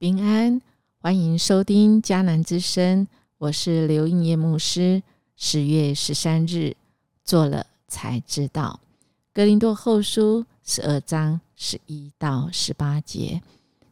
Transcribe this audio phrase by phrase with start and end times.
[0.00, 0.62] 平安，
[1.00, 5.02] 欢迎收听迦南之声，我是刘应业牧师。
[5.34, 6.76] 十月十三日，
[7.24, 8.78] 做了才知道，
[9.34, 13.42] 《格林多后书》十二章十一到十八节，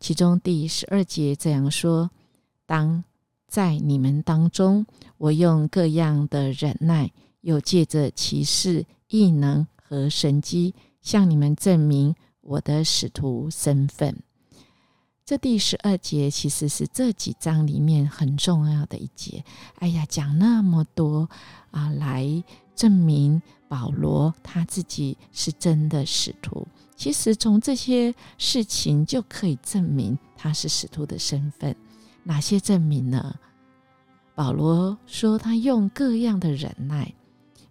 [0.00, 2.10] 其中第十二节这样说
[2.66, 3.04] ：“当
[3.46, 4.84] 在你们当中，
[5.18, 14.16] 我用各样的忍耐，又借着骑士、异能和神机，向你们证明我的使徒身份。”
[15.24, 19.44] 这第十二节其实是这几章里面很重要的一节。
[19.78, 21.28] 哎呀，讲那么多
[21.70, 22.42] 啊，来
[22.74, 26.66] 证明保罗他自己是真的使徒。
[26.96, 31.74] 其实从这些事情就可以证明他是使徒的身份。
[32.24, 33.36] 哪些证明呢？
[34.34, 37.14] 保罗说他用各样的忍耐，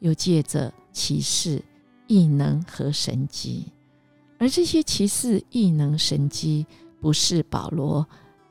[0.00, 1.62] 又借着骑士
[2.06, 3.72] 异能和神迹，
[4.38, 6.66] 而这些骑士异能神迹。
[7.00, 8.06] 不是保罗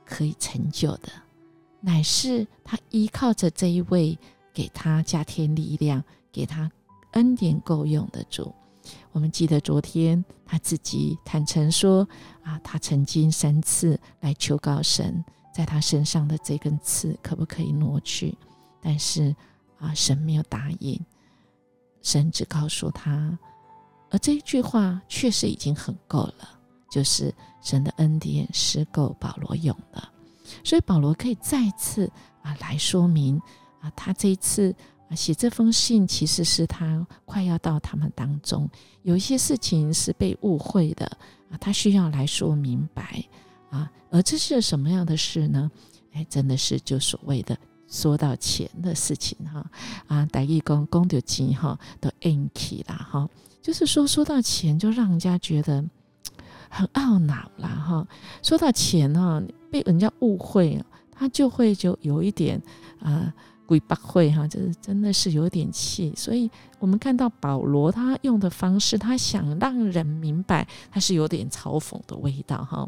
[0.05, 1.09] 可以成就的，
[1.81, 4.17] 乃是他依靠着这一位
[4.53, 6.71] 给他加添力量、给他
[7.11, 8.53] 恩典够用的主。
[9.11, 12.07] 我们记得昨天他自己坦诚说
[12.41, 18.37] ：“啊，他曾经三次来求告神，在他身上的这根刺可不可以挪去？
[18.79, 19.35] 但是
[19.77, 20.97] 啊，神没有答应，
[22.01, 23.37] 神只告诉他，
[24.09, 26.51] 而这一句话确实已经很够了。”
[26.89, 30.01] 就是神的恩典是够保罗用的，
[30.63, 32.09] 所以保罗可以再次
[32.41, 33.41] 啊来说明
[33.81, 34.73] 啊，他这一次
[35.09, 38.69] 啊写这封信，其实是他快要到他们当中
[39.03, 41.05] 有一些事情是被误会的
[41.51, 43.23] 啊，他需要来说明白
[43.69, 45.69] 啊，而这是什么样的事呢？
[46.13, 47.57] 哎，真的是就所谓的
[47.89, 49.69] 说到钱的事情哈
[50.07, 53.29] 啊，大义公公的钱哈都 n k 啦哈，
[53.61, 55.83] 就是说说到钱，就让人家觉得。
[56.69, 58.07] 很懊恼啦，哈！
[58.41, 59.41] 说到钱哈，
[59.71, 62.61] 被人家误会，他就会就有一点
[62.99, 63.33] 啊，
[63.65, 66.13] 鬼八会哈，就是真的是有点气。
[66.15, 72.87] 所以我们看到保罗他用的方式，他想让人明白，他是有点嘲讽的味道哈。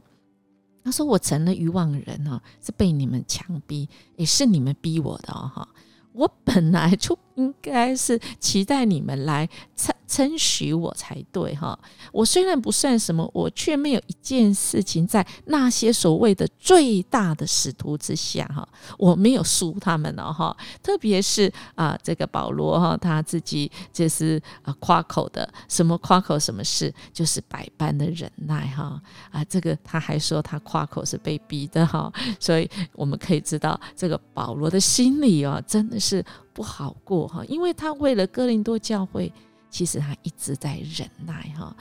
[0.81, 5.67] 他说：“我成了渔网人哈，是被你们强逼，也是你们逼我的哈。
[6.13, 11.77] 我本来就应该是期待你们来称。”称许我才对哈！
[12.11, 18.67] 我虽然不算什么，我却没有一件事情在那些所谓的最大的使徒之下哈，
[18.97, 20.57] 我没有输他们了哈。
[20.81, 29.43] 特别是啊，这个保罗哈，他自己就是啊夸口的，什么夸口什么事，就是百般的忍耐哈啊。
[29.43, 39.31] 这个他还说他夸口是被逼的哈，所以我们可以知道这个保罗的心里啊，真的是不好过哈，因为他为了哥林多教会。
[39.71, 41.75] 其实他一直在忍耐哈，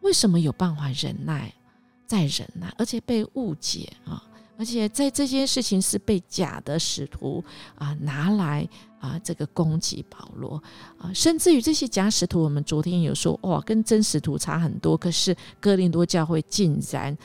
[0.00, 1.54] 为什么有办法忍耐，
[2.04, 4.20] 在忍耐，而且被误解啊，
[4.58, 7.44] 而且在这件事情是被假的使徒
[7.76, 8.68] 啊拿来
[8.98, 10.60] 啊这个攻击保罗
[10.98, 17.16] 啊，甚至于这些假使徒，我们昨天有说哇，跟真使徒差很多，可是哥林多教会竟然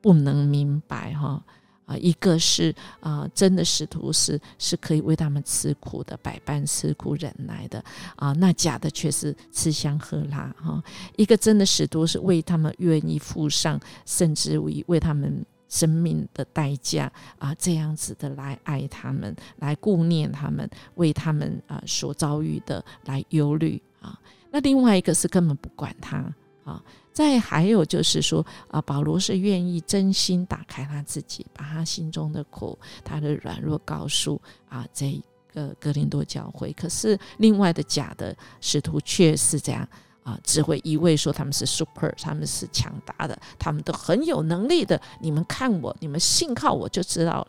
[0.00, 1.44] 不能明白哈。
[1.84, 7.84] 啊一个是啊，真的使徒是是可以为他们吃苦的，百般吃苦忍耐的
[8.16, 8.32] 啊。
[8.32, 10.82] 那假的却是吃香喝辣哈。
[11.16, 24.18] 一个真的使徒是为他们愿意付上，甚至为为他们生命的代价啊，这样子的来爱他们，来顾念他们，为他们啊所遭遇的来忧虑啊。
[24.50, 26.24] 那另外一个是根本不管他
[26.64, 26.82] 啊。
[27.12, 35.20] 再还有就是说啊，保罗是愿意真心打开他自己，把他心中的苦、他的软弱告诉啊这
[35.52, 36.72] 个格林多教会。
[36.72, 39.86] 可是另外的假的使徒却是这样
[40.22, 44.98] 啊，只会一味说他们是 super，他们是强大的，他们都很有能力的。
[45.20, 47.46] 你们看我，你们信靠我就知道，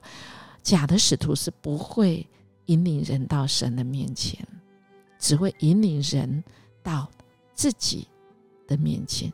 [0.61, 2.27] 假的使徒是不会
[2.65, 4.45] 引领人到神的面前，
[5.17, 6.43] 只会引领人
[6.81, 7.09] 到
[7.53, 8.07] 自己
[8.73, 9.31] 的面前。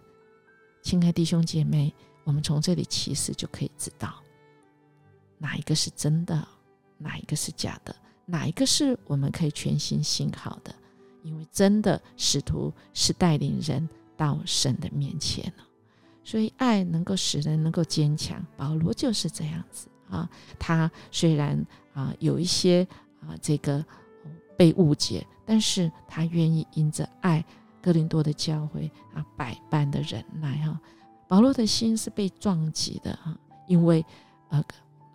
[0.81, 1.93] 亲爱弟兄姐妹，
[2.25, 4.21] 我们从这里其实就可以知道，
[5.37, 6.45] 哪一个是真的，
[6.97, 7.95] 哪一个是假的，
[8.25, 10.75] 哪一个是我们可以全心信好的。
[11.23, 13.87] 因为真的使徒是带领人
[14.17, 15.63] 到神的面前了，
[16.23, 18.45] 所以爱能够使人能够坚强。
[18.57, 22.87] 保罗就是这样子啊，他虽然啊有一些
[23.21, 23.85] 啊这个
[24.57, 27.45] 被误解，但是他愿意因着爱。
[27.81, 30.79] 哥林多的教会啊，百般的忍耐哈。
[31.27, 33.37] 保罗的心是被撞击的哈，
[33.67, 34.03] 因为
[34.49, 34.63] 呃，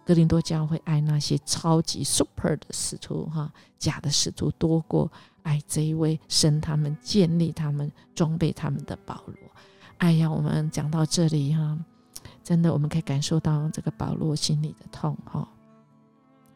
[0.04, 5.10] 哥林多教会爱那些超级 super 的使徒哈，假的使徒多过
[5.42, 9.36] 爱这一位神他们建立他们装备他们的保罗。
[9.98, 11.78] 哎呀，我们讲到这里哈，
[12.42, 15.48] 真的我们可以感受到这个保罗心里的痛哈。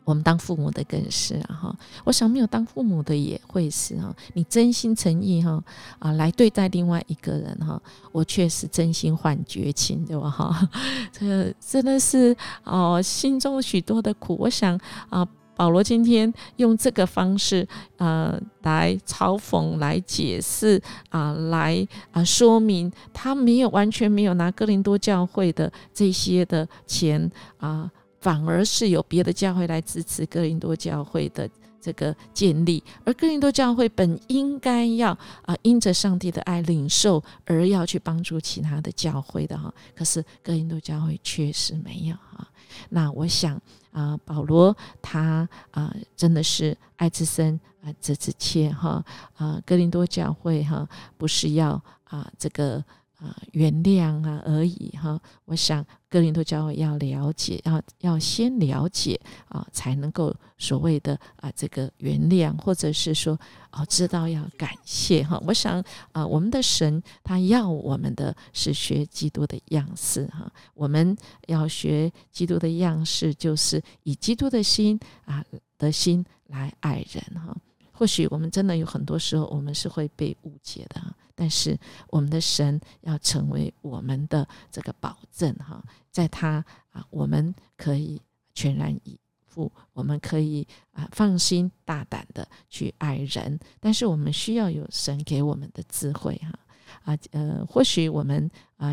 [0.09, 4.11] 我们当父母的更是啊哈，我想没有当父母的也会是哈。
[4.33, 5.63] 你真心诚意哈
[5.99, 7.79] 啊来对待另外一个人哈，
[8.11, 10.69] 我确实真心换绝情对吧哈？
[11.13, 12.35] 这真的是
[12.65, 14.35] 哦，心中许多的苦。
[14.41, 17.69] 我想啊，保罗今天用这个方式
[17.99, 27.91] 呃来嘲讽、来解释啊、来啊说明，他没有完全没有拿哥林多教会的这些的钱啊。
[28.21, 31.49] 反而是有别的教会来支持哥林多教会的
[31.81, 39.73] 这个建立，而哥林多教会本应该要啊，因着上帝的爱领受，而要去帮助其他的教会的哈。
[39.95, 42.47] 可是哥林多教会确实没有哈。
[42.91, 43.61] 那我想
[43.93, 49.05] 啊，保罗他啊，真的是爱之深啊，责之切哈
[49.37, 49.63] 啊。
[49.65, 50.87] 哥林多教会哈，
[51.17, 52.85] 不是要啊这个。
[53.19, 55.21] 啊，原谅啊而已哈。
[55.45, 63.39] 我想哥林多教会要了解，要要先了解啊，才能够所谓的啊这个原谅，或者是说
[63.73, 65.43] 哦知道要感谢哈。
[65.47, 65.83] 我想
[66.13, 70.51] 啊，我们的神他要我们的是学基督的样式哈。
[70.75, 71.17] 我们
[71.49, 75.45] 要学基督的样式，就是以基督的心啊
[75.77, 77.57] 的心来爱人哈。
[77.91, 81.03] 或许我们真的有很多时候，我们是会被误解的。
[81.41, 85.81] 但是我们的神要成为我们的这个保证哈，
[86.11, 88.21] 在他啊，我们可以
[88.53, 93.57] 全然以赴，我们可以啊放心大胆的去爱人。
[93.79, 96.59] 但是我们需要有神给我们的智慧哈
[97.05, 98.91] 啊呃，或许我们啊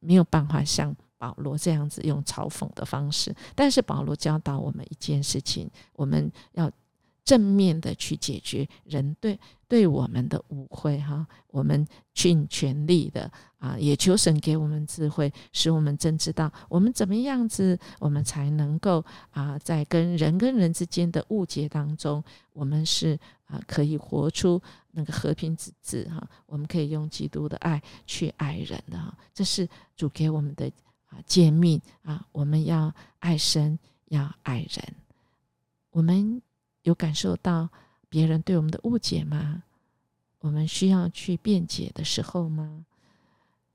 [0.00, 6.70] 没有办法像保罗这样子用嘲讽的方式，但是保罗教导我们一件事情，我们要。
[7.26, 11.84] 正面的去解决人对对我们的误会哈，我们
[12.14, 13.28] 尽全力的
[13.58, 24.62] 啊，也求神给我们智慧，使我们真知道我们怎么样子，我们才能够啊，在跟人跟人之间的误解当中，我们是啊可以活出
[24.92, 30.70] 那个和平之治哈，我们可以用基督的爱去爱人的哈，这是主给我们的
[31.06, 33.76] 啊诫命啊，我们要爱神，
[34.10, 34.94] 要爱人，
[35.90, 36.40] 我们。
[36.86, 37.68] 有感受到
[38.08, 39.64] 别人对我们的误解吗？
[40.38, 42.86] 我们需要去辩解的时候吗？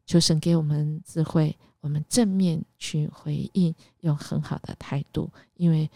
[0.06, 5.90] 求神给我们智慧，我们正面去回应，用很好的态度，因为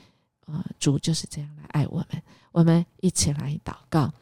[0.46, 2.22] 啊，主就是这样来爱我们。
[2.52, 4.14] 我们一起来祷告，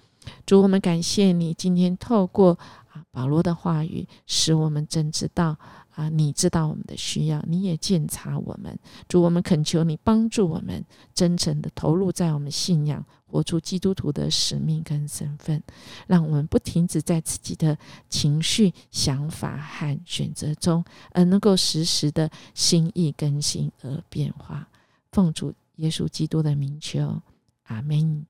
[0.45, 2.59] 主，我们感谢你今天透过
[2.91, 5.57] 啊保罗的话语，使我们真知道。
[5.95, 8.77] 啊，你知道我们的需要，你也鉴察我们。
[9.07, 15.61] 主，我们恳求你帮助我们，真诚的投入在我们信仰，活出基督徒的使命跟身份，
[16.07, 17.77] 让我们不停止在自己的
[18.09, 24.67] 情绪、想法和选择中，而能够时时的心意更新而变化。
[25.11, 27.21] 奉主耶稣基督的名求，
[27.65, 28.25] 阿门。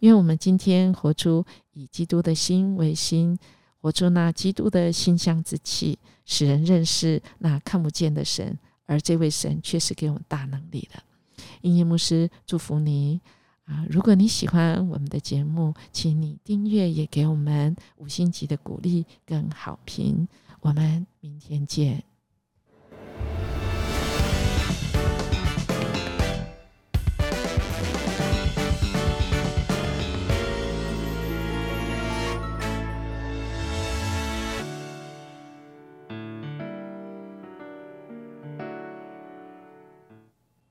[0.00, 3.38] 因为我们今天活出以基督的心为心。
[3.80, 11.02] 活出那基督的馨香之气，使人认识那看不见的神，而这位神却是给我们大能力的。
[11.62, 13.20] 音乐牧师祝福你
[13.64, 13.86] 啊！
[13.88, 20.26] 如果你喜欢我们的节目，请你订阅，也给我们五星级的鼓励跟好评。
[20.60, 22.02] 我们明天见。